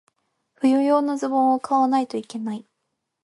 [0.55, 2.65] 冬用のズボンを買わないといけない。